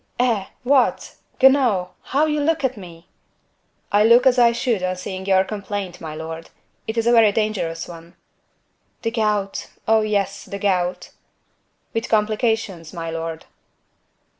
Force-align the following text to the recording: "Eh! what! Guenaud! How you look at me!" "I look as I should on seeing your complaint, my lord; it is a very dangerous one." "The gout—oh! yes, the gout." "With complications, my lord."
"Eh! 0.17 0.45
what! 0.63 1.13
Guenaud! 1.39 1.89
How 2.05 2.25
you 2.25 2.39
look 2.41 2.63
at 2.63 2.75
me!" 2.75 3.07
"I 3.91 4.03
look 4.03 4.25
as 4.25 4.39
I 4.39 4.51
should 4.51 4.81
on 4.81 4.95
seeing 4.95 5.27
your 5.27 5.43
complaint, 5.43 6.01
my 6.01 6.15
lord; 6.15 6.49
it 6.87 6.97
is 6.97 7.05
a 7.05 7.11
very 7.11 7.31
dangerous 7.31 7.87
one." 7.87 8.15
"The 9.03 9.11
gout—oh! 9.11 10.01
yes, 10.01 10.45
the 10.45 10.57
gout." 10.57 11.11
"With 11.93 12.09
complications, 12.09 12.93
my 12.93 13.11
lord." 13.11 13.45